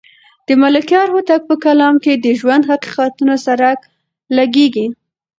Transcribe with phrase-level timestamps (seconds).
[0.47, 3.79] د ملکیار هوتک په کلام کې د ژوند د حقیقتونو څرک
[4.37, 4.85] لګېږي.